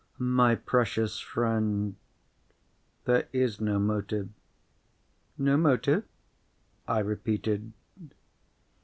My 0.17 0.55
precious 0.55 1.19
friend, 1.19 1.95
there 3.05 3.27
is 3.31 3.61
no 3.61 3.77
motive." 3.77 4.29
"No 5.37 5.57
motive?" 5.57 6.05
I 6.87 6.97
repeated. 7.01 7.71